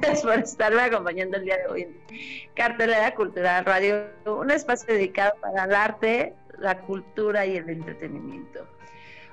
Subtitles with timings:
[0.00, 1.96] Gracias por estarme acompañando el día de hoy en
[2.54, 8.66] Cartelera Cultural Radio, un espacio dedicado para el arte, la cultura y el entretenimiento.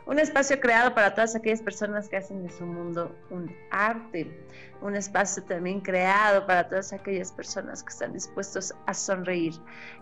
[0.06, 4.46] Un espacio creado para todas aquellas personas que hacen de su mundo un arte.
[4.82, 9.54] Un espacio también creado para todas aquellas personas que están dispuestos a sonreír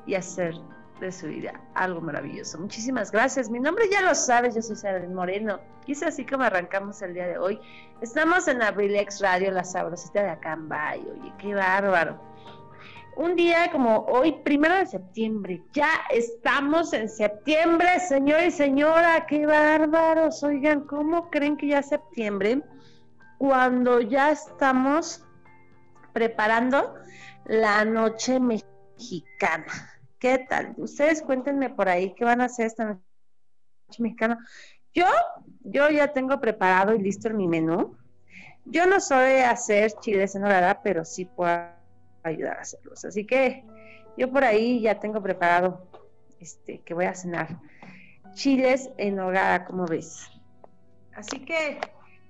[0.06, 0.54] y hacer
[1.02, 2.58] de su vida algo maravilloso.
[2.58, 3.50] Muchísimas gracias.
[3.50, 5.60] Mi nombre ya lo sabes, yo soy Sara Moreno.
[5.86, 7.60] Y es así como arrancamos el día de hoy.
[8.02, 11.02] Estamos en Abrilex Radio, la sabrosita de Acambay.
[11.02, 12.28] Oye, qué bárbaro
[13.18, 15.64] un día como hoy, primero de septiembre.
[15.74, 20.44] Ya estamos en septiembre, señor y señora, qué bárbaros.
[20.44, 22.62] Oigan, ¿cómo creen que ya es septiembre?
[23.40, 25.24] Cuando ya estamos
[26.14, 26.94] preparando
[27.46, 29.66] la noche mexicana.
[30.20, 30.76] ¿Qué tal?
[30.78, 33.02] Ustedes cuéntenme por ahí qué van a hacer esta noche
[34.04, 34.38] mexicana.
[34.94, 35.08] Yo,
[35.70, 37.96] yo ya tengo preparado y listo mi menú.
[38.66, 41.70] Yo no soy hacer chiles en hora, pero sí puedo
[42.24, 43.06] ayudar a hacerlos.
[43.06, 43.64] Así que
[44.18, 45.88] yo por ahí ya tengo preparado
[46.40, 47.60] este que voy a cenar
[48.34, 50.28] chiles en hogada, como ves.
[51.16, 51.80] Así que,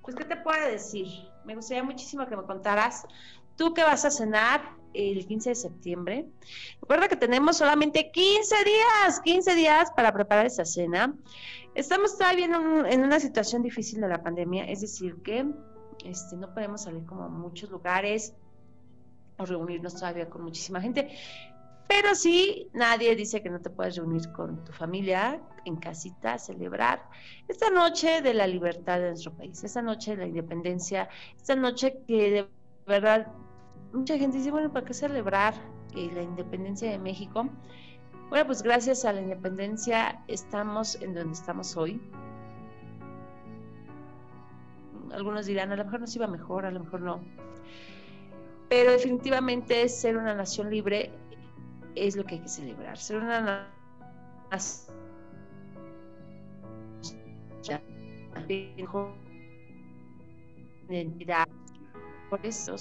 [0.01, 1.07] pues, ¿qué te puedo decir?
[1.43, 3.05] Me gustaría muchísimo que me contaras
[3.55, 4.61] tú qué vas a cenar
[4.93, 6.25] el 15 de septiembre.
[6.81, 11.15] Recuerda que tenemos solamente 15 días, 15 días para preparar esa cena.
[11.75, 15.45] Estamos todavía en, en una situación difícil de la pandemia, es decir, que
[16.05, 18.33] este, no podemos salir como a muchos lugares,
[19.37, 21.09] o reunirnos todavía con muchísima gente.
[21.87, 27.01] Pero sí, nadie dice que no te puedes reunir con tu familia en casita, celebrar
[27.47, 31.99] esta noche de la libertad de nuestro país, esta noche de la independencia, esta noche
[32.05, 32.47] que de
[32.85, 33.27] verdad
[33.93, 35.53] mucha gente dice, bueno, ¿para qué celebrar
[35.95, 37.49] eh, la independencia de México?
[38.29, 42.01] Bueno, pues gracias a la independencia estamos en donde estamos hoy.
[45.11, 47.21] Algunos dirán, a lo mejor nos iba mejor, a lo mejor no
[48.69, 51.11] pero definitivamente ser una nación libre
[51.95, 52.97] es lo que hay que celebrar.
[52.97, 53.69] Ser una
[54.51, 54.97] nación
[60.89, 61.47] identidad.
[62.29, 62.75] Por eso,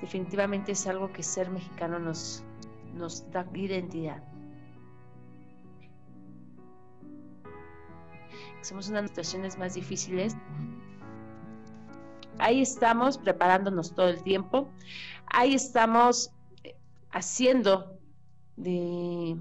[0.00, 2.44] definitivamente es algo que ser mexicano nos,
[2.94, 4.22] nos da identidad.
[8.62, 10.36] Somos unas situaciones más difíciles.
[12.38, 14.70] Ahí estamos preparándonos todo el tiempo
[15.30, 16.32] ahí estamos
[16.64, 16.76] eh,
[17.10, 17.98] haciendo
[18.56, 19.36] de,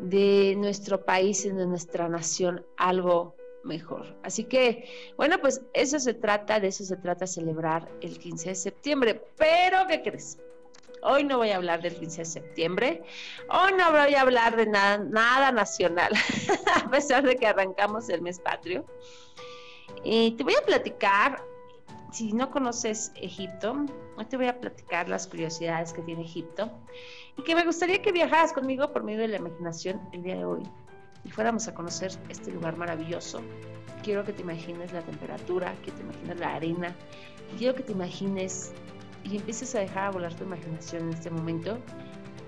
[0.00, 4.16] de nuestro país y de nuestra nación algo mejor.
[4.22, 8.54] Así que, bueno, pues eso se trata, de eso se trata celebrar el 15 de
[8.54, 9.22] septiembre.
[9.36, 10.38] Pero, ¿qué crees?
[11.02, 13.02] Hoy no voy a hablar del 15 de septiembre,
[13.48, 16.12] hoy no voy a hablar de nada, nada nacional,
[16.84, 18.84] a pesar de que arrancamos el mes patrio.
[20.04, 21.42] Y te voy a platicar
[22.12, 23.86] si no conoces Egipto,
[24.16, 26.70] hoy te voy a platicar las curiosidades que tiene Egipto
[27.36, 30.44] y que me gustaría que viajaras conmigo por medio de la imaginación el día de
[30.44, 30.62] hoy.
[31.24, 33.40] Y fuéramos a conocer este lugar maravilloso.
[34.02, 36.96] Quiero que te imagines la temperatura, que te imagines la arena,
[37.58, 38.72] quiero que te imagines
[39.24, 41.78] y empieces a dejar a volar tu imaginación en este momento.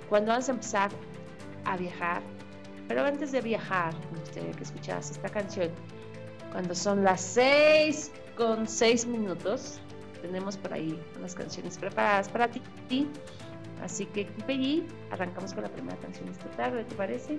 [0.09, 0.91] Cuando vas a empezar
[1.65, 2.23] a viajar,
[2.89, 5.71] pero antes de viajar, me gustaría que escucharas esta canción.
[6.51, 9.81] Cuando son las 6 con 6 minutos,
[10.21, 13.09] tenemos por ahí unas canciones preparadas para ti.
[13.83, 17.39] Así que, Peggy, arrancamos con la primera canción esta tarde, ¿te parece?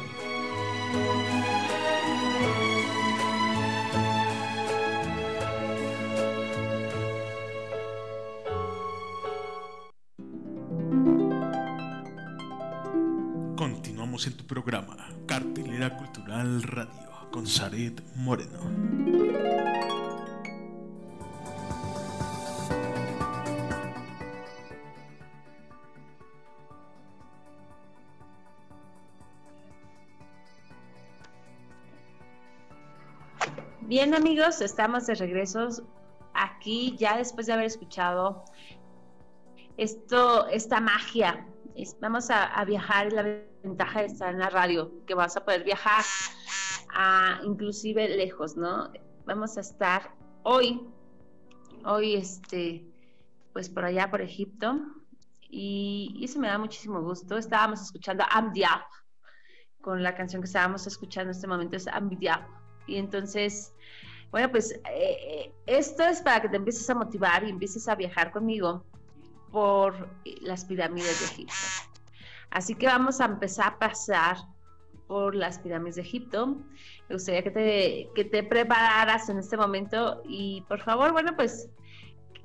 [34.01, 35.87] Bien amigos, estamos de regreso
[36.33, 38.43] aquí ya después de haber escuchado
[39.77, 41.45] esto, esta magia.
[41.99, 43.21] vamos a, viajar, la
[43.61, 46.03] ventaja de estar en la radio, que vas a poder viajar
[46.95, 48.91] a inclusive lejos, ¿no?
[49.27, 50.81] Vamos a estar hoy,
[51.85, 52.83] hoy este,
[53.53, 54.79] pues por allá por Egipto,
[55.47, 57.37] y, eso me da muchísimo gusto.
[57.37, 58.81] Estábamos escuchando Amdiab,
[59.79, 62.60] con la canción que estábamos escuchando en este momento es Amdiab.
[62.87, 63.73] Y entonces,
[64.31, 67.95] bueno, pues eh, eh, esto es para que te empieces a motivar y empieces a
[67.95, 68.83] viajar conmigo
[69.51, 70.09] por
[70.41, 71.53] las pirámides de Egipto.
[72.49, 74.37] Así que vamos a empezar a pasar
[75.07, 76.47] por las pirámides de Egipto.
[77.09, 81.69] Me gustaría que te, que te prepararas en este momento y por favor, bueno, pues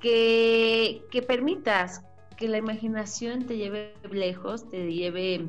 [0.01, 2.03] que, que permitas
[2.35, 5.47] que la imaginación te lleve lejos, te lleve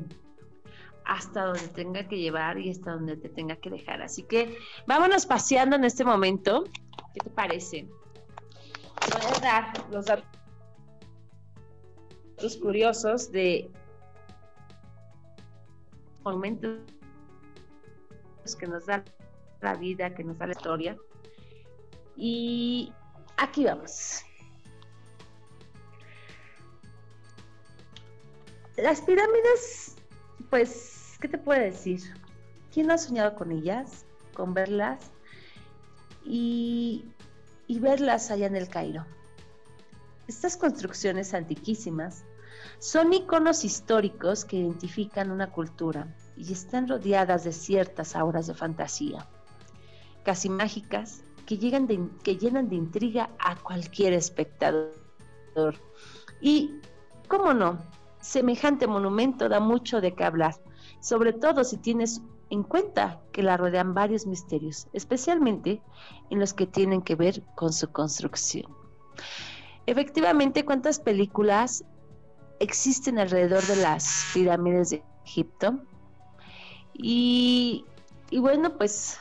[1.09, 4.03] hasta donde tenga que llevar y hasta donde te tenga que dejar.
[4.03, 6.65] Así que vámonos paseando en este momento.
[7.15, 7.87] ¿Qué te parece?
[9.11, 10.27] Voy a dar los datos
[12.61, 13.71] curiosos de
[16.23, 16.79] momentos
[18.59, 19.03] que nos da
[19.61, 20.95] la vida, que nos da la historia.
[22.15, 22.93] Y
[23.37, 24.21] aquí vamos.
[28.77, 29.95] Las pirámides,
[30.51, 32.01] pues ¿qué te puede decir?
[32.73, 34.05] ¿Quién no ha soñado con ellas?
[34.33, 35.11] Con verlas
[36.23, 37.05] y,
[37.67, 39.05] y verlas allá en el Cairo.
[40.27, 42.23] Estas construcciones antiquísimas
[42.77, 49.27] son iconos históricos que identifican una cultura y están rodeadas de ciertas auras de fantasía,
[50.23, 51.87] casi mágicas, que, llegan
[52.23, 54.93] que llenan de intriga a cualquier espectador.
[56.39, 56.79] Y,
[57.27, 57.79] cómo no,
[58.21, 60.55] semejante monumento da mucho de qué hablar,
[60.99, 65.81] sobre todo si tienes en cuenta que la rodean varios misterios, especialmente
[66.29, 68.73] en los que tienen que ver con su construcción.
[69.85, 71.83] Efectivamente, ¿cuántas películas
[72.59, 75.79] existen alrededor de las pirámides de Egipto?
[76.93, 77.85] Y,
[78.29, 79.17] y bueno, pues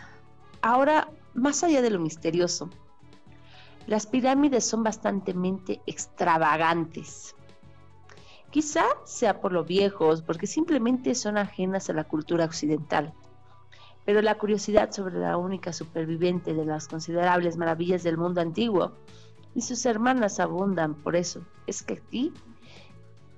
[0.63, 2.71] ahora, más allá de lo misterioso,
[3.87, 5.35] las pirámides son bastante
[5.87, 7.35] extravagantes.
[8.51, 13.13] Quizá sea por lo viejos, porque simplemente son ajenas a la cultura occidental.
[14.05, 18.93] Pero la curiosidad sobre la única superviviente de las considerables maravillas del mundo antiguo
[19.55, 21.43] y sus hermanas abundan por eso.
[21.67, 22.33] Es que aquí,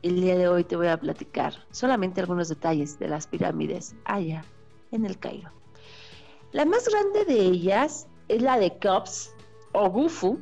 [0.03, 4.45] el día de hoy te voy a platicar solamente algunos detalles de las pirámides allá
[4.93, 5.51] en el Cairo.
[6.53, 9.35] La más grande de ellas es la de Keops
[9.73, 10.41] o Gufu,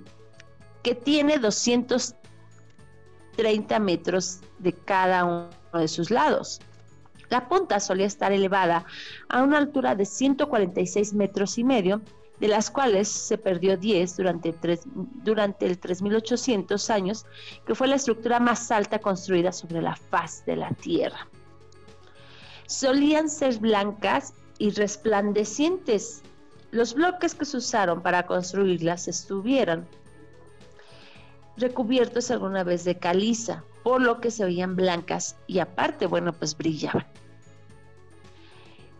[0.83, 2.18] que tiene 200
[3.39, 6.61] 30 metros de cada uno de sus lados.
[7.31, 8.85] La punta solía estar elevada
[9.29, 12.03] a una altura de 146 metros y medio,
[12.41, 14.55] de las cuales se perdió 10 durante,
[15.23, 17.27] durante el 3800 años,
[17.65, 21.29] que fue la estructura más alta construida sobre la faz de la Tierra.
[22.67, 26.23] Solían ser blancas y resplandecientes.
[26.73, 29.87] Los bloques que se usaron para construirlas estuvieron
[31.59, 36.57] recubiertos alguna vez de caliza, por lo que se veían blancas y aparte, bueno, pues
[36.57, 37.07] brillaban.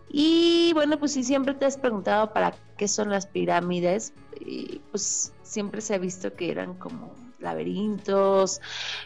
[0.09, 4.13] Y bueno, pues si siempre te has preguntado para qué son las pirámides,
[4.89, 8.59] pues siempre se ha visto que eran como laberintos,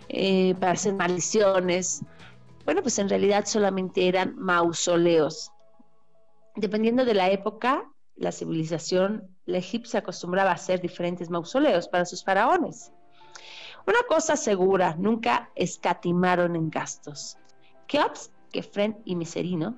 [0.08, 2.02] eh, para hacer maldiciones.
[2.66, 5.52] Bueno, pues en realidad solamente eran mausoleos.
[6.56, 12.24] Dependiendo de la época, la civilización, la egipcia acostumbraba a hacer diferentes mausoleos para sus
[12.24, 12.94] faraones.
[13.86, 17.38] Una cosa segura, nunca escatimaron en gastos.
[17.88, 19.75] Keops, Kefren y Miserino,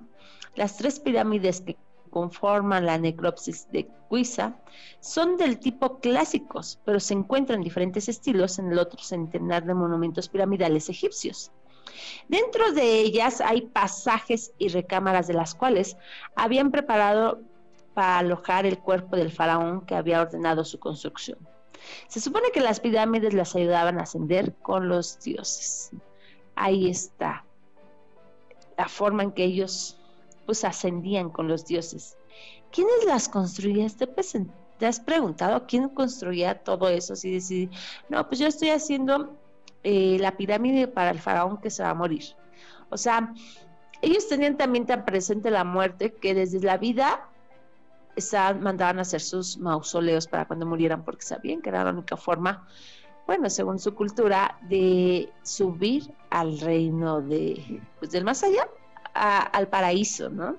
[0.55, 1.77] las tres pirámides que
[2.11, 4.55] conforman la necropsis de Guiza
[4.99, 10.29] son del tipo clásicos, pero se encuentran diferentes estilos en el otro centenar de monumentos
[10.29, 11.51] piramidales egipcios.
[12.27, 15.97] Dentro de ellas hay pasajes y recámaras de las cuales
[16.35, 17.41] habían preparado
[17.93, 21.39] para alojar el cuerpo del faraón que había ordenado su construcción.
[22.07, 25.91] Se supone que las pirámides las ayudaban a ascender con los dioses.
[26.55, 27.45] Ahí está
[28.77, 29.99] la forma en que ellos
[30.45, 32.17] pues ascendían con los dioses.
[32.71, 33.89] ¿Quiénes las construían?
[34.77, 37.15] ¿Te, has preguntado quién construía todo eso?
[37.15, 37.69] Si decidí,
[38.09, 39.35] no, pues yo estoy haciendo
[39.83, 42.23] eh, la pirámide para el faraón que se va a morir.
[42.89, 43.33] O sea,
[44.01, 47.29] ellos tenían también tan presente la muerte que desde la vida
[48.59, 52.67] mandaban a hacer sus mausoleos para cuando murieran porque sabían que era la única forma,
[53.27, 58.67] bueno, según su cultura, de subir al reino de, pues, del más allá,
[59.13, 60.57] al paraíso, ¿no?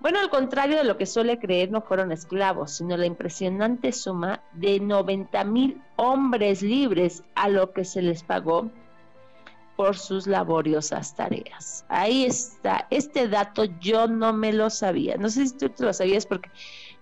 [0.00, 4.42] Bueno, al contrario de lo que suele creer, no fueron esclavos, sino la impresionante suma
[4.52, 8.70] de 90 mil hombres libres a lo que se les pagó
[9.76, 11.84] por sus laboriosas tareas.
[11.88, 16.26] Ahí está, este dato yo no me lo sabía, no sé si tú lo sabías
[16.26, 16.50] porque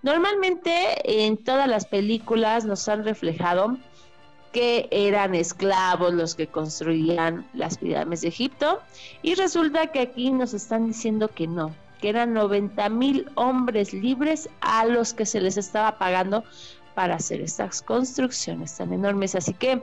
[0.01, 3.77] normalmente en todas las películas nos han reflejado
[4.51, 8.81] que eran esclavos los que construían las pirámides de Egipto
[9.21, 14.49] y resulta que aquí nos están diciendo que no, que eran 90 mil hombres libres
[14.61, 16.43] a los que se les estaba pagando
[16.95, 19.35] para hacer estas construcciones tan enormes.
[19.35, 19.81] Así que,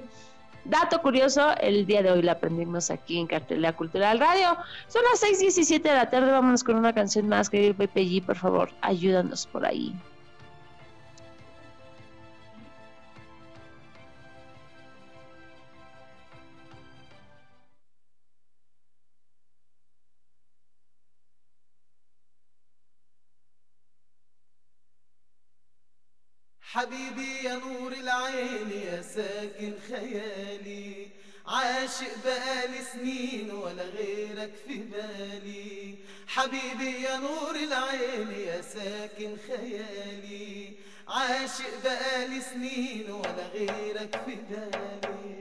[0.69, 4.57] dato curioso, el día de hoy la aprendimos aquí en Cartelera Cultural Radio.
[4.89, 8.71] Son las 6:17 de la tarde, vámonos con una canción más, querido PPG, por favor,
[8.81, 9.95] ayúdanos por ahí.
[26.77, 31.09] حبيبي يا نور العين يا ساكن خيالي.
[31.47, 35.95] عاشق بقالي سنين ولا غيرك في بالي.
[36.27, 40.73] حبيبي يا نور العين يا ساكن خيالي.
[41.09, 45.36] عاشق بقالي سنين ولا غيرك في بالي.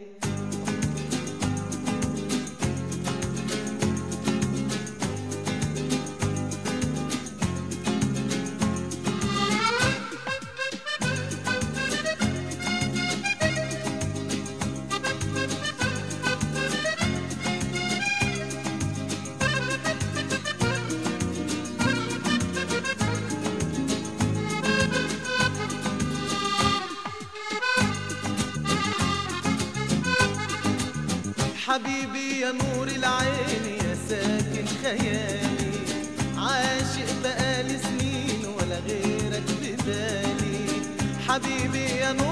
[32.51, 35.75] نور العين يا ساكن خيالي.
[36.37, 40.65] عاشق بقالي سنين ولا غيرك في بالي.
[41.27, 42.24] حبيبي يا نور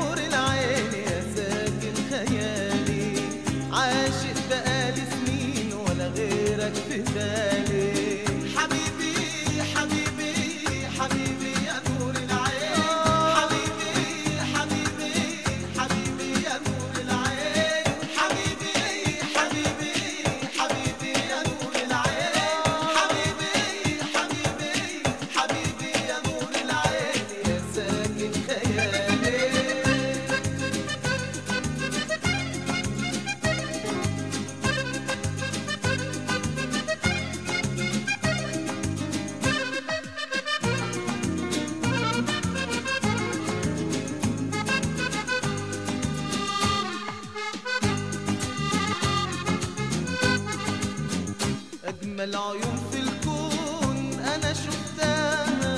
[52.24, 55.76] أجمل عيون في الكون أنا شفتها.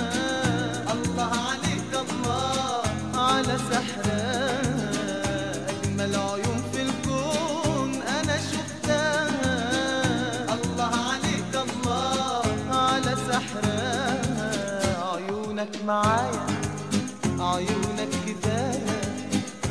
[0.93, 2.81] الله عليك الله
[3.15, 4.61] على سحرها.
[6.73, 8.01] في الكون
[8.37, 9.27] شفتها.
[10.53, 15.13] الله عليك الله على سحرها.
[15.13, 16.45] عيونك معايا
[17.39, 19.01] عيونك كفاية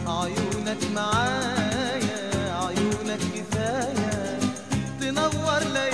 [0.07, 2.23] عيونك معايا
[2.67, 4.39] عيونك كفاية.
[5.01, 5.94] تنور ليالي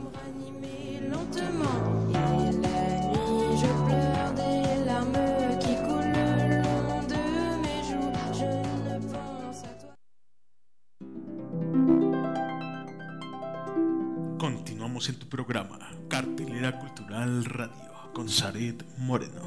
[15.07, 19.41] En tu programa, Cartelera Cultural Radio, con Zaret Moreno.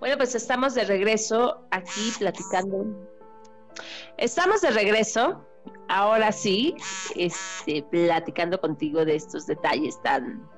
[0.00, 2.84] Bueno, pues estamos de regreso aquí platicando.
[4.18, 5.46] Estamos de regreso,
[5.88, 6.74] ahora sí,
[7.14, 10.48] este, platicando contigo de estos detalles tan,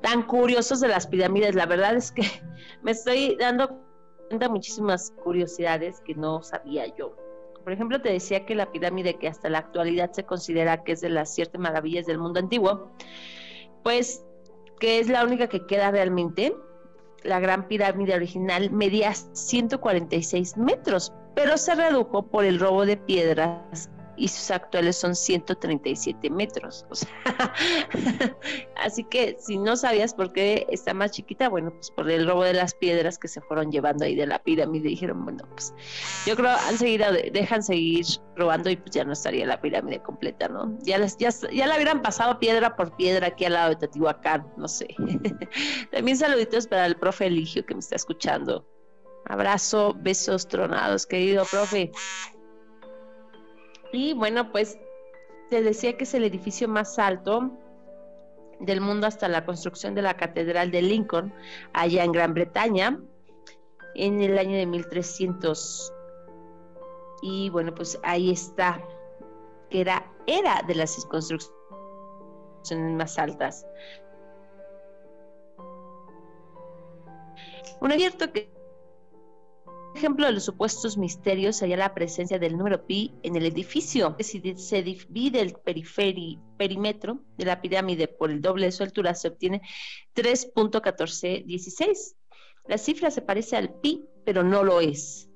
[0.00, 1.54] tan curiosos de las pirámides.
[1.54, 2.22] La verdad es que
[2.82, 3.80] me estoy dando
[4.28, 7.16] cuenta de muchísimas curiosidades que no sabía yo.
[7.62, 11.00] Por ejemplo, te decía que la pirámide que hasta la actualidad se considera que es
[11.00, 12.90] de las siete maravillas del mundo antiguo,
[13.84, 14.24] pues
[14.80, 16.56] que es la única que queda realmente,
[17.22, 23.88] la gran pirámide original medía 146 metros, pero se redujo por el robo de piedras
[24.16, 26.86] y sus actuales son 137 metros.
[26.90, 27.08] O sea,
[28.76, 32.44] así que si no sabías por qué está más chiquita, bueno, pues por el robo
[32.44, 34.90] de las piedras que se fueron llevando ahí de la pirámide.
[34.90, 35.74] Dijeron, bueno, pues
[36.26, 40.48] yo creo han seguido, dejan seguir robando y pues ya no estaría la pirámide completa,
[40.48, 40.76] ¿no?
[40.82, 44.46] Ya, les, ya, ya la hubieran pasado piedra por piedra aquí al lado de Teotihuacán,
[44.56, 44.88] no sé.
[45.90, 48.66] También saluditos para el profe Eligio que me está escuchando.
[49.24, 51.92] Abrazo, besos tronados, querido profe.
[53.92, 54.78] Y bueno, pues
[55.50, 57.50] te decía que es el edificio más alto
[58.60, 61.34] del mundo hasta la construcción de la Catedral de Lincoln,
[61.72, 63.00] allá en Gran Bretaña,
[63.94, 65.92] en el año de 1300.
[67.22, 68.82] Y bueno, pues ahí está,
[69.70, 71.50] que era, era de las construcciones
[72.70, 73.66] más altas.
[77.80, 78.48] Un abierto que
[80.02, 84.16] ejemplo de los supuestos misterios sería la presencia del número pi en el edificio.
[84.18, 85.54] Si se divide el
[86.56, 89.62] perímetro de la pirámide por el doble de su altura, se obtiene
[90.16, 92.16] 3.1416.
[92.66, 95.30] La cifra se parece al pi, pero no lo es.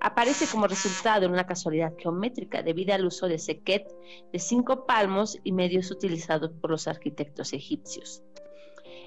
[0.00, 3.92] Aparece como resultado de una casualidad geométrica debido al uso de sequet
[4.32, 8.22] de cinco palmos y medios utilizados por los arquitectos egipcios.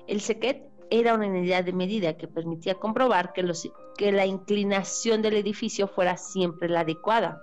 [0.08, 5.22] El sequet era una unidad de medida que permitía comprobar que, los- que la inclinación
[5.22, 7.42] del edificio fuera siempre la adecuada.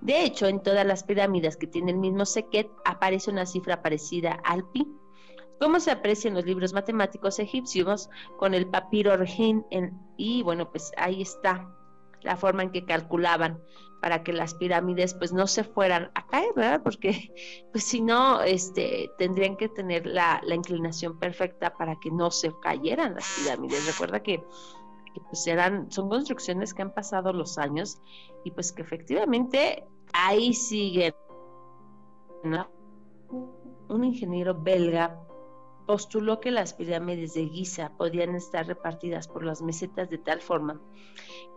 [0.00, 4.38] De hecho, en todas las pirámides que tienen el mismo Sekhet aparece una cifra parecida
[4.44, 4.86] al pi,
[5.58, 9.14] como se aprecia en los libros matemáticos egipcios con el papiro
[9.70, 11.66] en- y bueno, pues ahí está
[12.22, 13.58] la forma en que calculaban
[14.00, 16.82] para que las pirámides pues no se fueran a caer, ¿verdad?
[16.82, 17.32] Porque
[17.72, 22.52] pues si no, este, tendrían que tener la, la inclinación perfecta para que no se
[22.62, 23.86] cayeran las pirámides.
[23.86, 24.42] Recuerda que,
[25.28, 28.00] pues eran, son construcciones que han pasado los años
[28.44, 31.14] y pues que efectivamente ahí siguen.
[32.44, 32.68] ¿no?
[33.88, 35.25] Un ingeniero belga
[35.86, 40.80] postuló que las pirámides de Giza podían estar repartidas por las mesetas de tal forma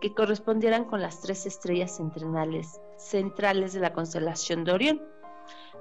[0.00, 5.02] que correspondieran con las tres estrellas centrales, centrales de la constelación de Orión.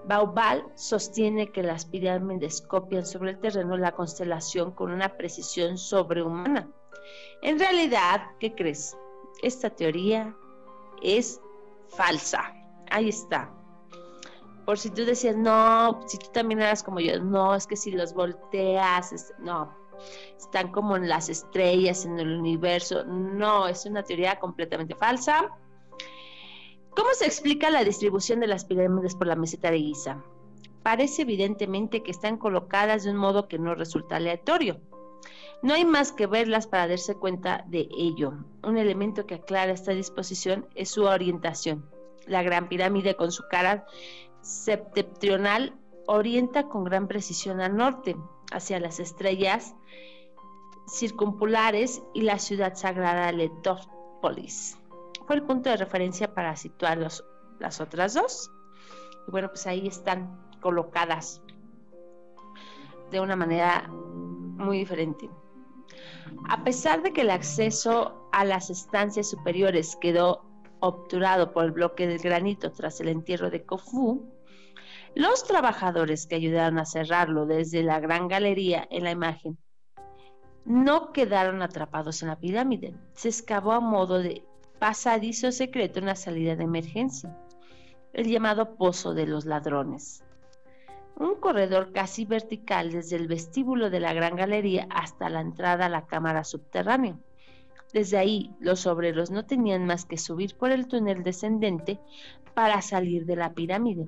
[0.06, 6.70] Baubal sostiene que las pirámides copian sobre el terreno la constelación con una precisión sobrehumana.
[7.42, 8.98] En realidad, ¿qué crees?
[9.42, 10.36] Esta teoría
[11.02, 11.40] es
[11.90, 12.54] falsa.
[12.90, 13.59] Ahí está.
[14.70, 17.90] Por si tú decías, no, si tú también eras como yo, no, es que si
[17.90, 19.76] los volteas, no,
[20.38, 23.04] están como en las estrellas, en el universo.
[23.04, 25.50] No, es una teoría completamente falsa.
[26.92, 30.24] ¿Cómo se explica la distribución de las pirámides por la meseta de Giza?
[30.84, 34.80] Parece evidentemente que están colocadas de un modo que no resulta aleatorio.
[35.64, 38.34] No hay más que verlas para darse cuenta de ello.
[38.62, 41.90] Un elemento que aclara esta disposición es su orientación.
[42.28, 43.88] La gran pirámide con su cara
[44.50, 45.74] septentrional
[46.08, 48.18] orienta con gran precisión al norte,
[48.52, 49.76] hacia las estrellas
[50.88, 54.78] circumpolares y la ciudad sagrada de Letópolis.
[55.28, 58.52] Fue el punto de referencia para situar las otras dos.
[59.28, 61.44] Y bueno, pues ahí están colocadas
[63.12, 65.30] de una manera muy diferente.
[66.50, 70.44] A pesar de que el acceso a las estancias superiores quedó
[70.80, 74.39] obturado por el bloque del granito tras el entierro de Khufu,
[75.16, 79.58] los trabajadores que ayudaron a cerrarlo desde la gran galería en la imagen
[80.66, 82.94] no quedaron atrapados en la pirámide.
[83.14, 84.44] Se excavó a modo de
[84.78, 87.36] pasadizo secreto en la salida de emergencia,
[88.14, 90.24] el llamado Pozo de los Ladrones.
[91.16, 95.90] Un corredor casi vertical desde el vestíbulo de la gran galería hasta la entrada a
[95.90, 97.18] la cámara subterránea.
[97.92, 102.00] Desde ahí, los obreros no tenían más que subir por el túnel descendente
[102.54, 104.08] para salir de la pirámide,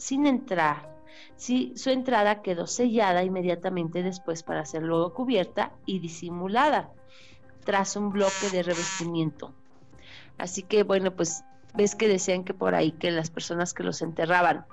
[0.00, 0.88] sin entrar.
[1.36, 6.90] Sí, su entrada quedó sellada inmediatamente después para ser luego cubierta y disimulada
[7.64, 9.54] tras un bloque de revestimiento.
[10.38, 14.02] Así que bueno, pues ves que decían que por ahí que las personas que los
[14.02, 14.64] enterraban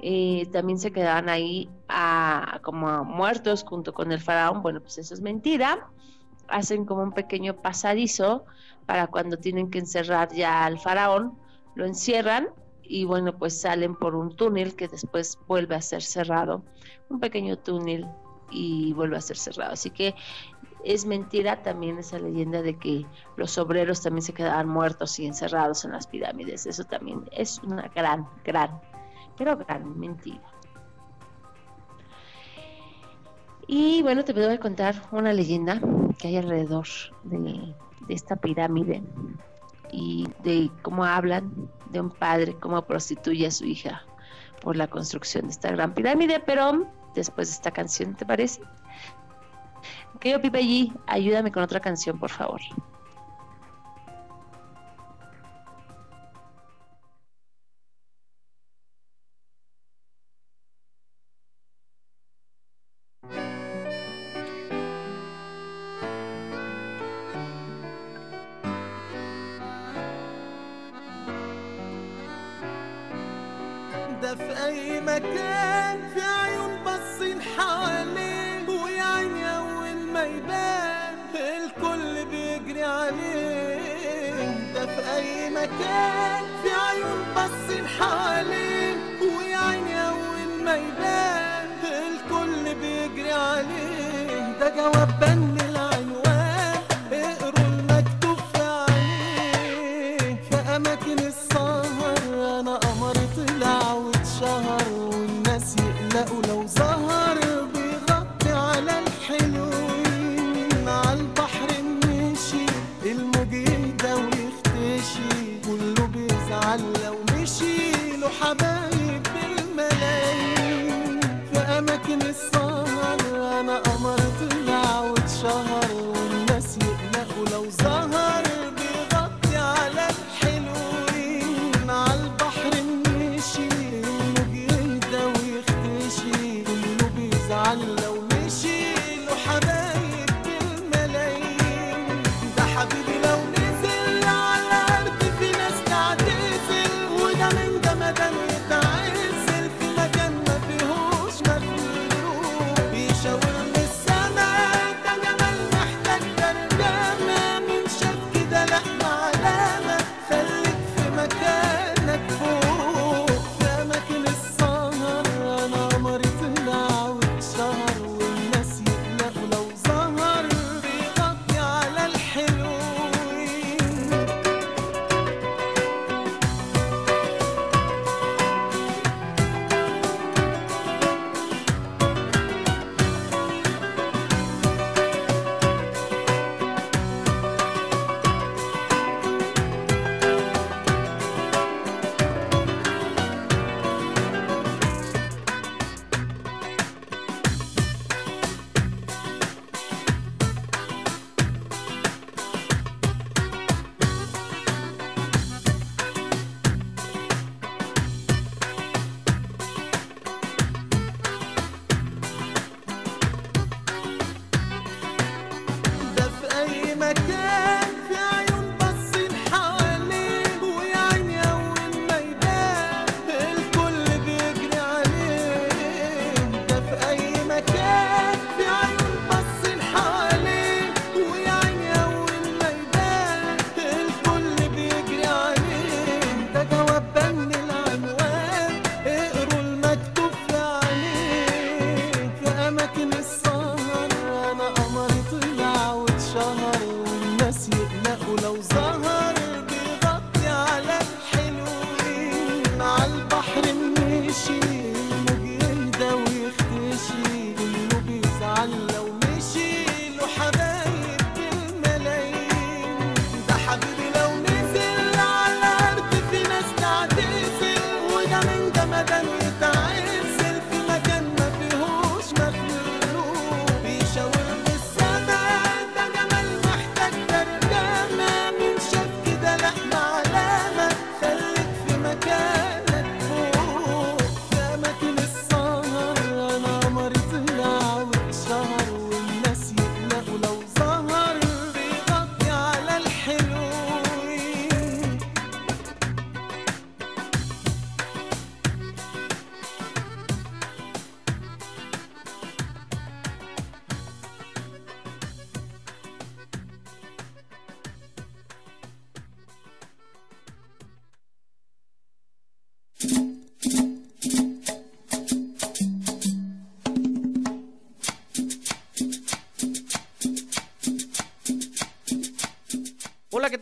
[0.00, 4.62] eh, también se quedaban ahí a- como a muertos junto con el faraón.
[4.62, 5.88] Bueno, pues eso es mentira.
[6.48, 8.44] Hacen como un pequeño pasadizo
[8.86, 11.38] para cuando tienen que encerrar ya al faraón,
[11.74, 12.48] lo encierran
[12.88, 16.62] y bueno, pues salen por un túnel que después vuelve a ser cerrado,
[17.08, 18.06] un pequeño túnel
[18.50, 19.72] y vuelve a ser cerrado.
[19.72, 20.14] Así que
[20.84, 25.84] es mentira también esa leyenda de que los obreros también se quedaban muertos y encerrados
[25.84, 26.66] en las pirámides.
[26.66, 28.80] Eso también es una gran, gran,
[29.36, 30.42] pero gran mentira.
[33.66, 35.80] Y bueno, te voy a contar una leyenda
[36.18, 36.86] que hay alrededor
[37.24, 37.74] de,
[38.06, 39.02] de esta pirámide
[39.92, 41.52] y de cómo hablan
[41.90, 44.04] de un padre, cómo prostituye a su hija
[44.60, 48.60] por la construcción de esta gran pirámide, pero después de esta canción, ¿te parece?
[50.20, 52.60] Querido Pipe ayúdame con otra canción, por favor.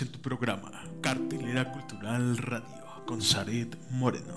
[0.00, 4.34] En tu programa, Cartelera Cultural Radio, con Zaret Moreno.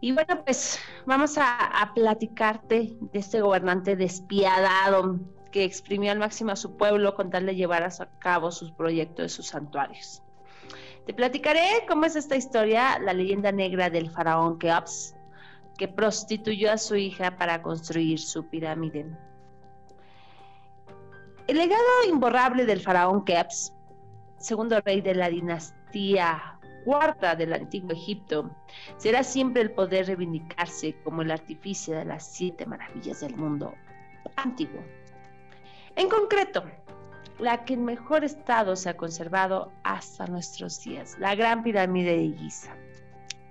[0.00, 5.18] Y bueno, pues vamos a, a platicarte de este gobernante despiadado
[5.50, 9.24] que exprimió al máximo a su pueblo con tal de llevar a cabo sus proyectos
[9.24, 10.22] de sus santuarios.
[11.10, 15.16] Te platicaré cómo es esta historia, la leyenda negra del faraón Keops,
[15.76, 19.06] que prostituyó a su hija para construir su pirámide.
[21.48, 23.74] El legado imborrable del faraón Keops,
[24.38, 28.48] segundo rey de la dinastía cuarta del antiguo Egipto,
[28.96, 33.74] será siempre el poder reivindicarse como el artífice de las siete maravillas del mundo
[34.36, 34.84] antiguo.
[35.96, 36.62] En concreto,
[37.40, 42.36] la que en mejor estado se ha conservado hasta nuestros días, la Gran Pirámide de
[42.36, 42.76] Giza.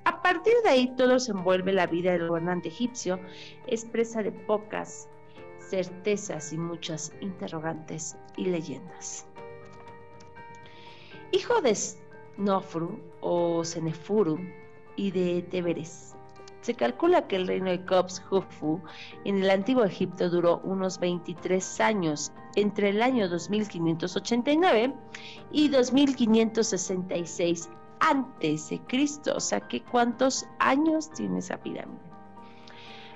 [0.05, 3.19] A partir de ahí todo se envuelve la vida del gobernante egipcio,
[3.67, 5.09] expresa de pocas
[5.69, 9.25] certezas y muchas interrogantes y leyendas.
[11.31, 14.39] Hijo de Snofru o Senefuru
[14.95, 16.15] y de Teberes.
[16.61, 18.81] Se calcula que el reino de Cops Hufu
[19.23, 24.93] en el antiguo Egipto duró unos 23 años, entre el año 2589
[25.51, 27.69] y 2566
[28.01, 29.33] antes de Cristo.
[29.35, 32.09] O sea, ¿cuántos años tiene esa pirámide?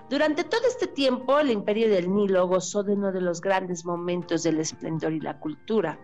[0.10, 4.44] Durante todo este tiempo, el imperio del Nilo gozó de uno de los grandes momentos
[4.44, 6.00] del esplendor y la cultura.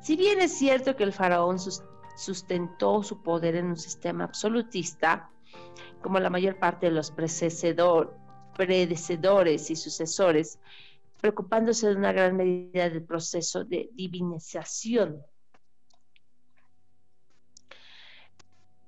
[0.00, 1.58] Si bien es cierto que el faraón
[2.16, 5.30] sustentó su poder en un sistema absolutista,
[6.02, 8.16] como la mayor parte de los predecedor,
[8.56, 10.58] predecedores y sucesores,
[11.20, 15.22] preocupándose de una gran medida del proceso de divinización.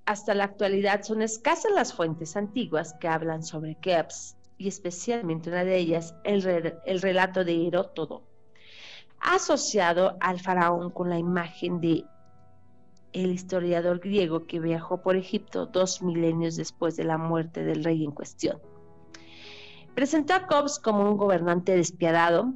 [0.04, 5.64] Hasta la actualidad son escasas las fuentes antiguas que hablan sobre Keops, y especialmente una
[5.64, 6.42] de ellas, el
[7.00, 8.24] relato de Herótodo,
[9.20, 12.04] asociado al faraón con la imagen de
[13.12, 18.04] el historiador griego que viajó por Egipto dos milenios después de la muerte del rey
[18.04, 18.60] en cuestión.
[19.94, 22.52] Presentó a Cobbs como un gobernante despiadado,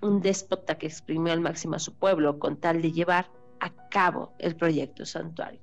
[0.00, 3.30] un déspota que exprimió al máximo a su pueblo con tal de llevar
[3.60, 5.60] a cabo el proyecto santuario.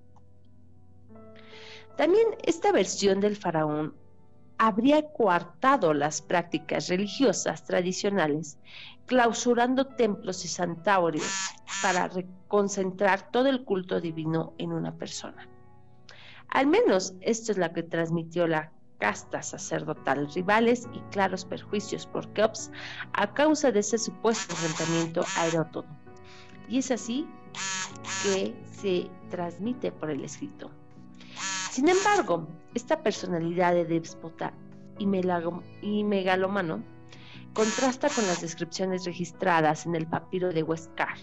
[1.97, 3.95] También esta versión del faraón
[4.57, 8.57] habría coartado las prácticas religiosas tradicionales,
[9.05, 12.09] clausurando templos y santuarios para
[12.47, 15.47] concentrar todo el culto divino en una persona.
[16.49, 22.31] Al menos esto es lo que transmitió la casta sacerdotal, rivales y claros perjuicios por
[22.33, 22.71] Keops
[23.13, 25.85] a causa de ese supuesto enfrentamiento a.
[26.69, 27.27] Y es así
[28.23, 30.71] que se transmite por el escrito.
[31.69, 34.53] Sin embargo, esta personalidad de déspota
[34.97, 35.05] y,
[35.81, 36.83] y megalomano
[37.53, 41.17] contrasta con las descripciones registradas en el papiro de Huescar,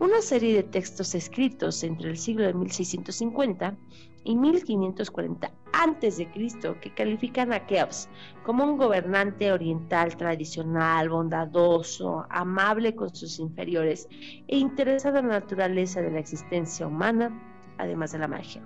[0.00, 3.76] una serie de textos escritos entre el siglo de 1650
[4.24, 8.08] y 1540 antes de Cristo que califican a Keops
[8.42, 14.08] como un gobernante oriental tradicional, bondadoso, amable con sus inferiores
[14.48, 18.62] e interesado en la naturaleza de la existencia humana, además de la magia.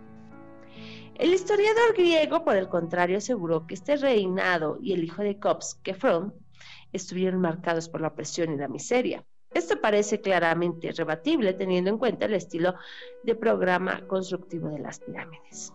[1.17, 5.81] El historiador griego, por el contrario, aseguró que este reinado y el hijo de Cops,
[5.83, 6.33] Kefron,
[6.93, 9.25] estuvieron marcados por la opresión y la miseria.
[9.55, 12.75] Esto parece claramente rebatible teniendo en cuenta el estilo
[13.23, 15.73] de programa constructivo de las pirámides.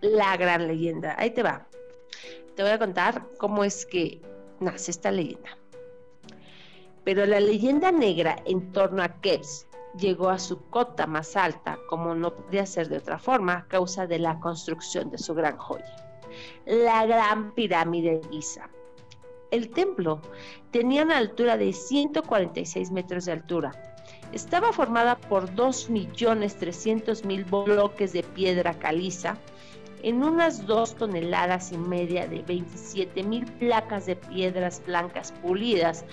[0.00, 1.66] La gran leyenda, ahí te va.
[2.54, 4.20] Te voy a contar cómo es que
[4.60, 5.56] nace esta leyenda.
[7.04, 12.14] Pero la leyenda negra en torno a Keps llegó a su cota más alta, como
[12.14, 15.96] no podía ser de otra forma, a causa de la construcción de su gran joya,
[16.66, 18.68] la gran pirámide de Giza.
[19.50, 20.20] El templo
[20.70, 23.72] tenía una altura de 146 metros de altura.
[24.32, 29.38] Estaba formada por 2.300.000 bloques de piedra caliza
[30.02, 36.04] en unas dos toneladas y media de 27.000 placas de piedras blancas pulidas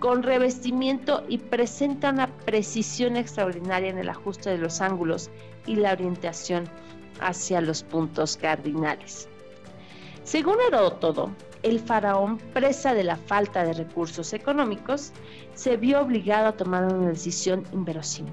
[0.00, 5.30] con revestimiento y presenta una precisión extraordinaria en el ajuste de los ángulos
[5.66, 6.68] y la orientación
[7.20, 9.28] hacia los puntos cardinales.
[10.24, 11.32] Según Heródoto,
[11.62, 15.12] el faraón, presa de la falta de recursos económicos,
[15.54, 18.32] se vio obligado a tomar una decisión inverosímil,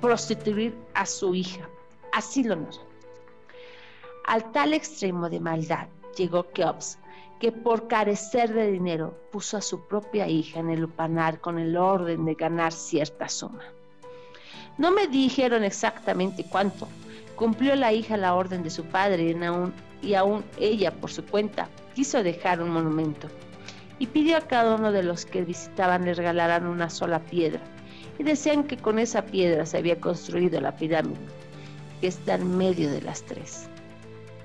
[0.00, 1.68] prostituir a su hija.
[2.12, 2.86] Así lo notó.
[4.26, 6.98] Al tal extremo de maldad llegó Keops,
[7.38, 11.76] que por carecer de dinero puso a su propia hija en el lupanar con el
[11.76, 13.62] orden de ganar cierta suma.
[14.78, 16.88] No me dijeron exactamente cuánto.
[17.34, 19.74] Cumplió la hija la orden de su padre y aún,
[20.06, 23.28] y aún ella, por su cuenta, quiso dejar un monumento
[23.98, 27.60] y pidió a cada uno de los que visitaban le regalaran una sola piedra
[28.18, 31.18] y decían que con esa piedra se había construido la pirámide
[32.00, 33.68] que está en medio de las tres.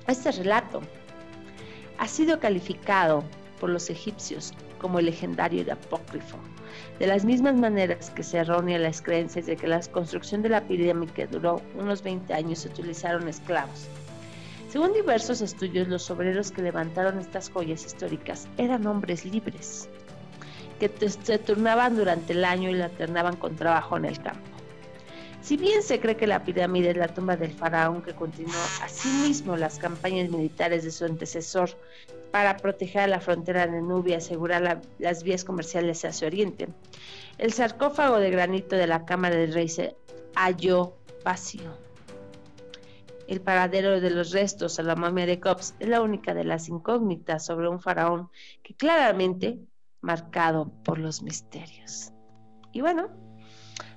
[0.08, 0.82] Este relato
[1.98, 3.24] ha sido calificado
[3.60, 6.38] por los egipcios como el legendario y apócrifo,
[6.98, 10.62] de las mismas maneras que se errónea las creencias de que la construcción de la
[10.62, 13.88] pirámide duró unos 20 años se utilizaron esclavos.
[14.72, 19.90] Según diversos estudios, los obreros que levantaron estas joyas históricas eran hombres libres,
[20.80, 24.48] que se turnaban durante el año y la alternaban con trabajo en el campo.
[25.42, 29.58] Si bien se cree que la pirámide es la tumba del faraón que continuó asimismo
[29.58, 31.72] las campañas militares de su antecesor
[32.32, 36.70] para proteger la frontera de Nubia y asegurar la, las vías comerciales hacia Oriente,
[37.40, 39.98] el sarcófago de granito de la Cámara del Rey se
[40.34, 40.94] halló
[41.26, 41.91] vacío.
[43.28, 46.70] El paradero de los restos a la momia de Cops es la única de las
[46.70, 48.30] incógnitas sobre un faraón
[48.64, 49.60] que claramente
[50.02, 52.12] marcado por los misterios.
[52.72, 53.10] Y bueno,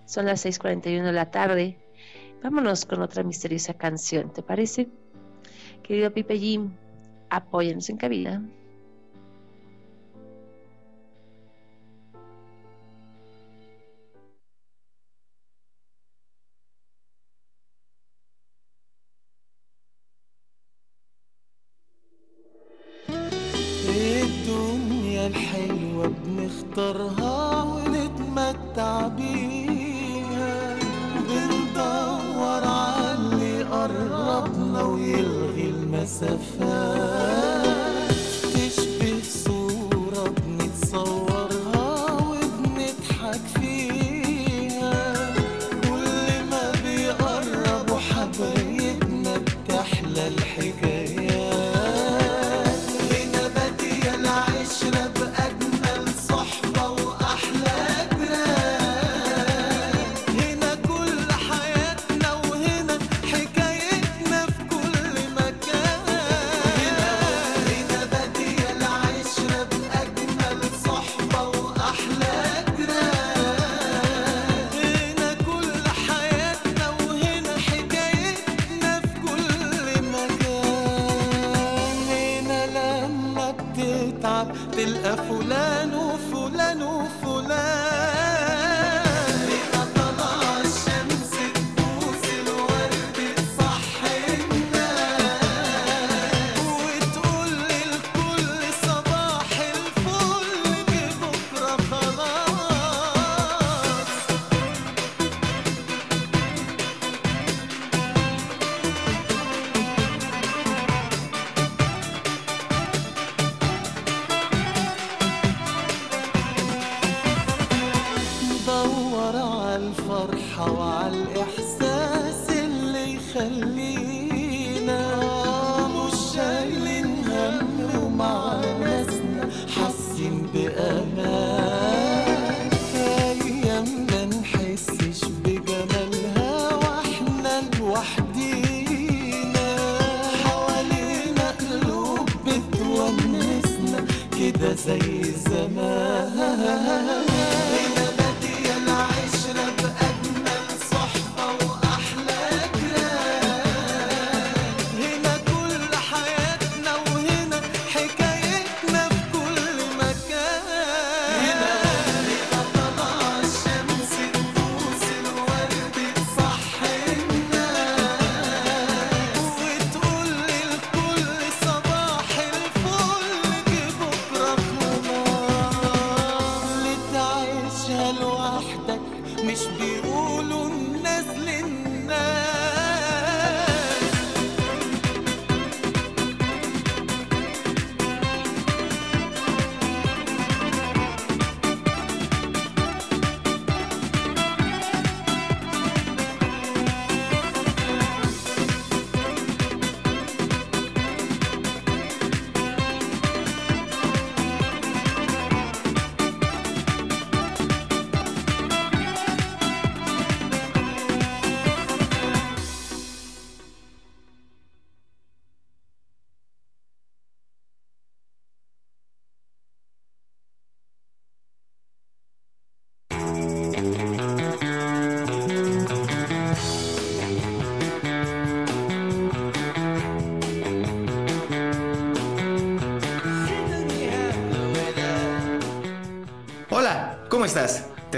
[0.05, 1.79] son las 6:41 de la tarde.
[2.43, 4.89] Vámonos con otra misteriosa canción, ¿te parece?
[5.83, 6.77] Querido Pipe Jim,
[7.31, 8.43] apóyanos en cabina.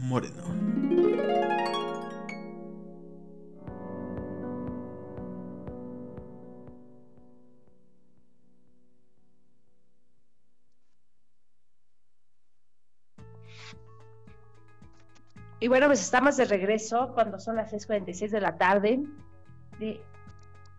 [0.00, 0.42] Moreno.
[15.62, 19.00] Y bueno, pues estamos de regreso cuando son las 6:46 de la tarde.
[19.78, 20.00] De-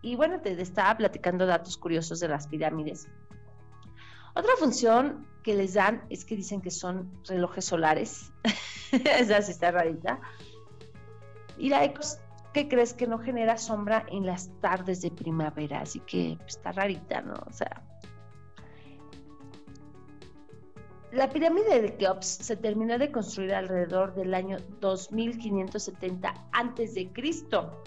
[0.02, 3.06] y bueno, te estaba platicando datos curiosos de las pirámides.
[4.34, 8.32] Otra función que les dan es que dicen que son relojes solares.
[8.92, 10.20] Esa sí está rarita.
[11.58, 12.18] Y la de cos-
[12.52, 15.80] ¿qué crees que no genera sombra en las tardes de primavera?
[15.80, 17.34] Así que pues, está rarita, ¿no?
[17.46, 17.82] O sea,
[21.12, 27.82] La pirámide de Keops se terminó de construir alrededor del año 2570 antes de Cristo.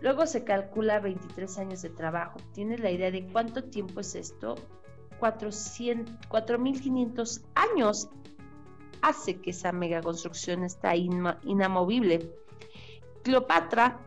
[0.00, 2.38] Luego se calcula 23 años de trabajo.
[2.54, 4.54] ¿Tienes la idea de cuánto tiempo es esto?
[5.18, 8.08] 400 4.500 años
[9.02, 12.30] hace que esa mega construcción está inamovible.
[13.22, 13.98] Cleopatra,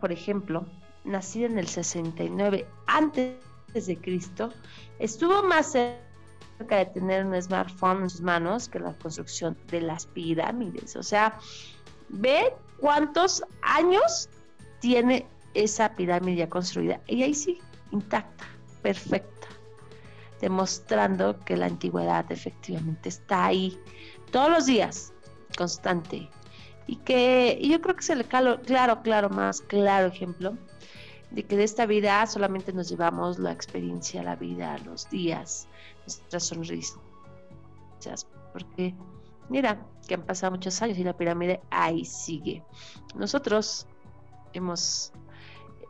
[0.00, 0.66] por ejemplo,
[1.04, 3.36] nacida en el 69 antes
[3.74, 4.52] de Cristo,
[4.98, 10.06] estuvo más cerca de tener un smartphone en sus manos que la construcción de las
[10.06, 10.96] pirámides.
[10.96, 11.38] O sea,
[12.08, 14.28] ve cuántos años
[14.80, 17.00] tiene esa pirámide ya construida.
[17.06, 17.58] Y ahí sí,
[17.90, 18.44] intacta,
[18.82, 19.35] perfecta,
[20.40, 23.78] demostrando que la antigüedad efectivamente está ahí
[24.30, 25.12] todos los días,
[25.56, 26.28] constante.
[26.86, 30.56] Y que yo creo que es el calo- claro, claro, más claro ejemplo
[31.30, 35.66] de que de esta vida solamente nos llevamos la experiencia, la vida, los días,
[36.00, 36.96] nuestras sonrisas.
[38.52, 38.94] Porque
[39.48, 42.62] mira que han pasado muchos años y la pirámide ahí sigue.
[43.16, 43.88] Nosotros
[44.52, 45.12] hemos,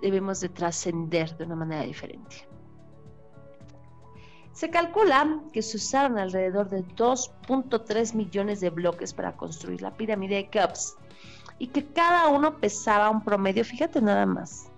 [0.01, 2.49] debemos de trascender de una manera diferente.
[4.57, 10.37] Se calcula que se usaron alrededor de 2.3 millones de bloques para construir la pirámide
[10.37, 10.97] de Keops
[11.59, 14.71] y que cada uno pesaba un promedio, fíjate nada más,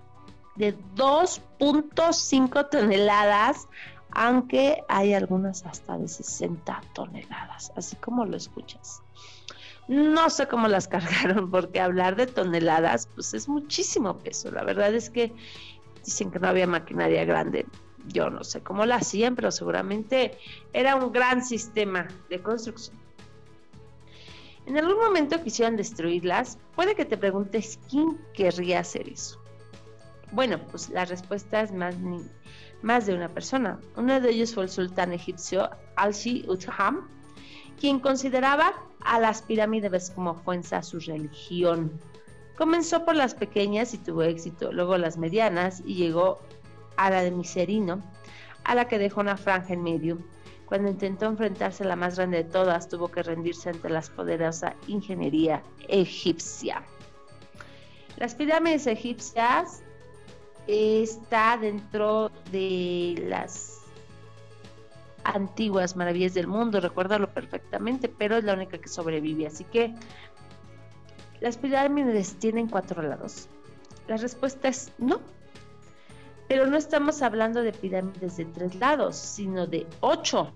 [0.57, 3.69] de 2.5 toneladas,
[4.11, 9.01] aunque hay algunas hasta de 60 toneladas, así como lo escuchas.
[9.87, 14.51] No sé cómo las cargaron, porque hablar de toneladas, pues es muchísimo peso.
[14.51, 15.33] La verdad es que
[16.05, 17.65] dicen que no había maquinaria grande.
[18.07, 20.39] Yo no sé cómo la hacían, pero seguramente
[20.73, 22.97] era un gran sistema de construcción.
[24.67, 26.59] En algún momento quisieran destruirlas.
[26.75, 29.41] Puede que te preguntes quién querría hacer eso.
[30.33, 33.81] Bueno, pues la respuesta es más, de una persona.
[33.97, 37.09] Uno de ellos fue el sultán egipcio Al-Shi-Utham,
[37.81, 41.99] quien consideraba a las pirámides como fuente a su religión.
[42.59, 46.41] Comenzó por las pequeñas y tuvo éxito, luego las medianas y llegó
[46.99, 48.03] a la de Miserino,
[48.65, 50.19] a la que dejó una franja en medio.
[50.67, 54.75] Cuando intentó enfrentarse a la más grande de todas, tuvo que rendirse ante la poderosa
[54.87, 56.83] ingeniería egipcia.
[58.17, 59.83] Las pirámides egipcias
[60.67, 63.79] está dentro de las
[65.25, 69.47] antiguas maravillas del mundo, recuérdalo perfectamente, pero es la única que sobrevive.
[69.47, 69.95] Así que
[71.41, 73.49] las pirámides tienen cuatro lados.
[74.09, 75.21] La respuesta es no.
[76.49, 80.53] Pero no estamos hablando de pirámides de tres lados, sino de ocho,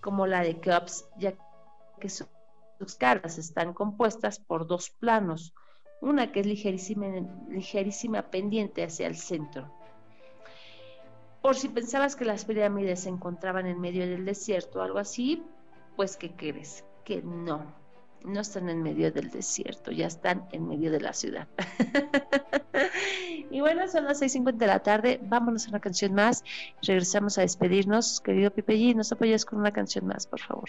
[0.00, 1.34] como la de Keops, ya
[2.00, 2.26] que su-
[2.78, 5.52] sus caras están compuestas por dos planos,
[6.00, 7.06] una que es ligerísima,
[7.48, 9.70] ligerísima pendiente hacia el centro.
[11.42, 15.44] Por si pensabas que las pirámides se encontraban en medio del desierto o algo así,
[15.94, 16.84] pues ¿qué crees?
[17.04, 17.64] Que no,
[18.24, 21.48] no están en medio del desierto, ya están en medio de la ciudad.
[23.50, 26.42] y bueno, son las 6.50 de la tarde, vámonos a una canción más
[26.82, 28.20] regresamos a despedirnos.
[28.20, 30.68] Querido Pipe nos apoyas con una canción más, por favor.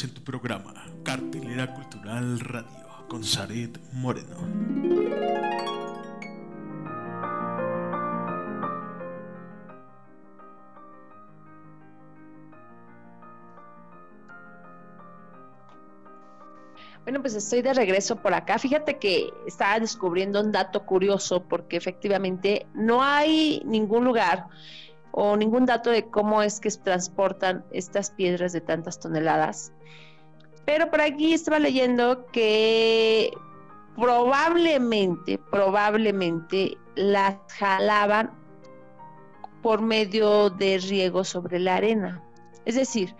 [0.00, 0.72] En tu programa,
[1.04, 4.38] Cartelera Cultural Radio, con Zaret Moreno.
[17.02, 18.58] Bueno, pues estoy de regreso por acá.
[18.58, 24.46] Fíjate que estaba descubriendo un dato curioso porque efectivamente no hay ningún lugar
[25.12, 29.72] o ningún dato de cómo es que transportan estas piedras de tantas toneladas.
[30.64, 33.32] Pero por aquí estaba leyendo que
[33.96, 38.30] probablemente, probablemente las jalaban
[39.62, 42.22] por medio de riego sobre la arena.
[42.64, 43.14] Es decir,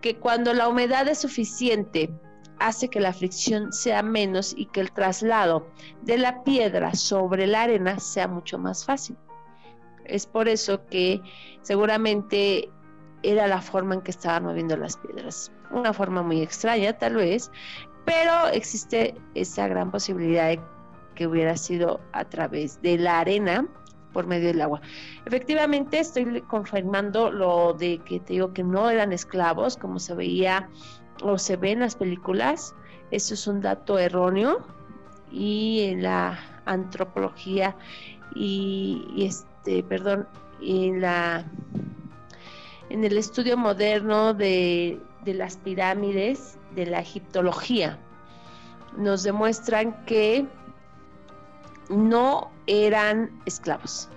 [0.00, 2.10] que cuando la humedad es suficiente,
[2.58, 5.66] hace que la fricción sea menos y que el traslado
[6.02, 9.16] de la piedra sobre la arena sea mucho más fácil.
[10.10, 11.22] Es por eso que
[11.62, 12.68] seguramente
[13.22, 15.52] era la forma en que estaban moviendo las piedras.
[15.70, 17.50] Una forma muy extraña tal vez,
[18.04, 20.60] pero existe esa gran posibilidad de
[21.14, 23.66] que hubiera sido a través de la arena
[24.12, 24.80] por medio del agua.
[25.26, 30.68] Efectivamente, estoy confirmando lo de que te digo que no eran esclavos, como se veía
[31.22, 32.74] o se ve en las películas.
[33.10, 34.66] Eso es un dato erróneo
[35.30, 37.76] y en la antropología
[38.34, 39.26] y, y
[39.60, 40.26] este, perdón,
[40.62, 41.44] en la
[42.88, 47.98] en el estudio moderno de, de las pirámides, de la egiptología,
[48.96, 50.46] nos demuestran que
[51.88, 54.08] no eran esclavos,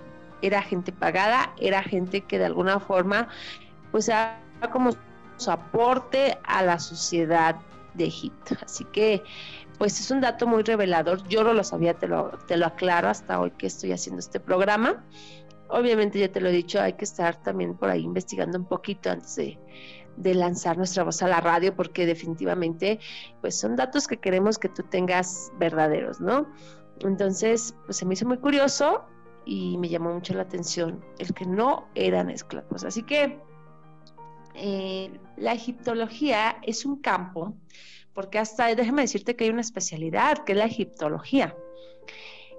[0.42, 3.28] era gente pagada, era gente que de alguna forma,
[3.92, 4.40] pues era
[4.72, 4.90] como
[5.36, 7.56] su aporte a la sociedad
[7.92, 8.56] de Egipto.
[8.64, 9.22] Así que,
[9.78, 11.26] pues es un dato muy revelador.
[11.28, 14.40] Yo no lo sabía, te lo, te lo aclaro hasta hoy que estoy haciendo este
[14.40, 15.04] programa.
[15.68, 19.10] Obviamente, ya te lo he dicho, hay que estar también por ahí investigando un poquito
[19.10, 19.58] antes de,
[20.16, 23.00] de lanzar nuestra voz a la radio, porque definitivamente,
[23.40, 26.46] pues son datos que queremos que tú tengas verdaderos, ¿no?
[27.00, 29.04] Entonces, pues se me hizo muy curioso
[29.44, 32.84] y me llamó mucho la atención el que no eran esclavos.
[32.84, 33.40] Así que
[34.54, 37.54] eh, la egiptología es un campo,
[38.14, 41.56] porque hasta déjame decirte que hay una especialidad, que es la egiptología.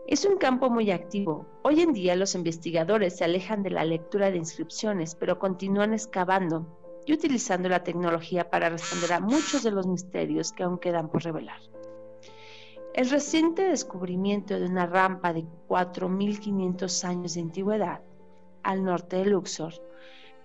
[0.08, 1.48] Es un campo muy activo.
[1.64, 6.68] Hoy en día los investigadores se alejan de la lectura de inscripciones, pero continúan excavando
[7.06, 11.24] y utilizando la tecnología para responder a muchos de los misterios que aún quedan por
[11.24, 11.60] revelar.
[12.94, 18.02] El reciente descubrimiento de una rampa de 4.500 años de antigüedad
[18.64, 19.74] al norte de Luxor,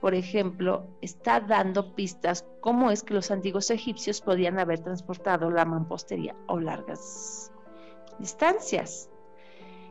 [0.01, 5.65] por ejemplo, está dando pistas cómo es que los antiguos egipcios podían haber transportado la
[5.65, 7.53] mampostería o largas
[8.19, 9.11] distancias.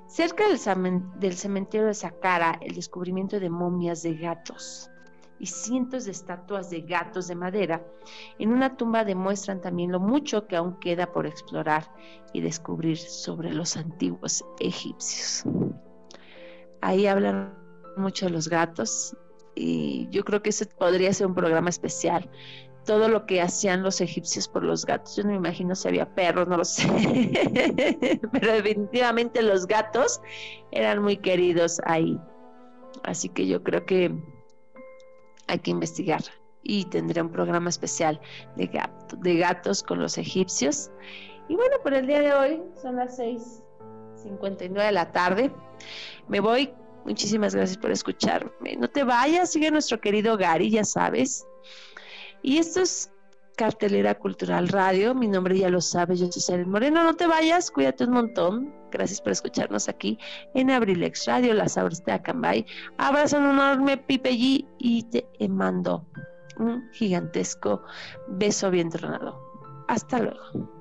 [0.08, 4.90] Cerca del, cemen- del cementerio de Saqqara, el descubrimiento de momias de gatos
[5.38, 7.86] y cientos de estatuas de gatos de madera
[8.40, 11.94] en una tumba demuestran también lo mucho que aún queda por explorar
[12.34, 15.44] y descubrir sobre los antiguos egipcios.
[16.82, 17.54] Ahí hablan
[17.96, 19.16] mucho de los gatos
[19.56, 22.30] y yo creo que ese podría ser un programa especial
[22.86, 25.16] todo lo que hacían los egipcios por los gatos.
[25.16, 26.88] Yo no me imagino si había perros, no lo sé.
[28.32, 30.20] Pero definitivamente los gatos
[30.72, 32.18] eran muy queridos ahí.
[33.04, 34.12] Así que yo creo que
[35.48, 36.22] hay que investigar
[36.64, 38.20] y tendré un programa especial
[38.56, 40.90] de, gato- de gatos con los egipcios.
[41.48, 45.52] Y bueno, por el día de hoy son las 6:59 de la tarde.
[46.28, 46.74] Me voy.
[47.10, 48.76] Muchísimas gracias por escucharme.
[48.78, 51.44] No te vayas, sigue nuestro querido Gary, ya sabes.
[52.44, 53.12] Y esto es
[53.58, 55.16] Cartelera Cultural Radio.
[55.16, 57.04] Mi nombre ya lo sabes, yo soy Saren Moreno.
[57.04, 58.72] No te vayas, cuídate un montón.
[58.92, 60.20] Gracias por escucharnos aquí
[60.54, 62.64] en Abrilex Radio, las Sabores de Acambay.
[63.00, 66.06] Abrazo enorme, Pipe G, y te mando
[66.60, 67.82] un gigantesco
[68.28, 69.42] beso bien tronado.
[69.88, 70.79] Hasta luego.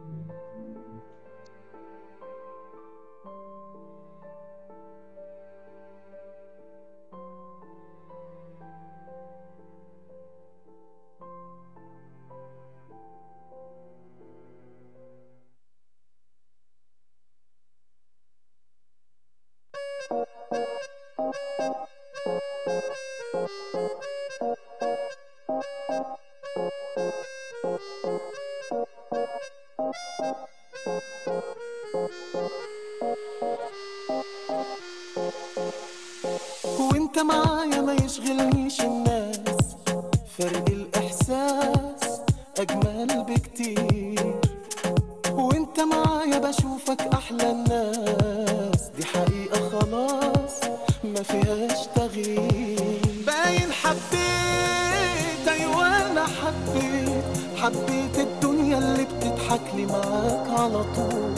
[56.40, 57.24] حبيت
[57.56, 61.34] حبيت الدنيا اللي بتضحك لي معاك على طول.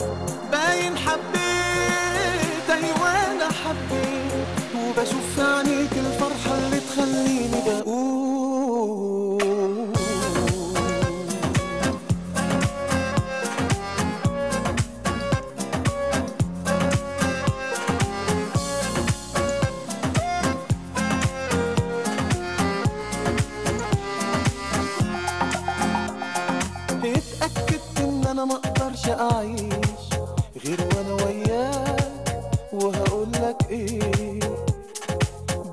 [0.51, 4.47] باين حبيت أيوه أنا حبيت.
[4.75, 8.20] وبشوف في عينيك الفرحة اللي تخليني بقول.
[29.19, 30.03] اعيش
[30.65, 32.43] غير وأنا وياك
[32.73, 34.39] وهقولك إيه؟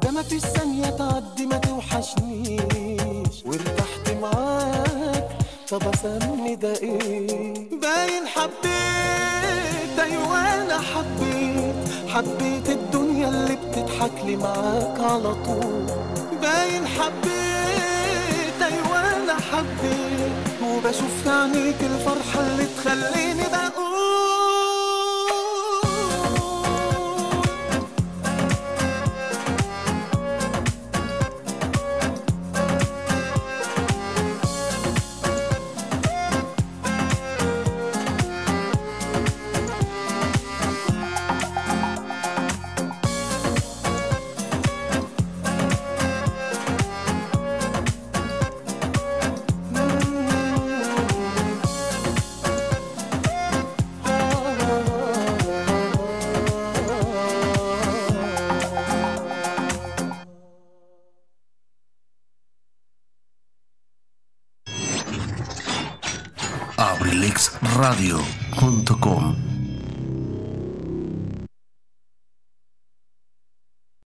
[0.03, 5.29] ده ما فيش ثانية تعدي ما توحشنيش وارتحت معاك
[5.71, 11.75] طب اسمي ده إيه؟ باين حبيت أيوه أنا حبيت
[12.09, 15.87] حبيت الدنيا اللي بتضحك لي معاك على طول.
[16.43, 20.33] باين حبيت أيوه أنا حبيت
[20.65, 23.88] وبشوف في عينيك الفرحة اللي تخليني بقول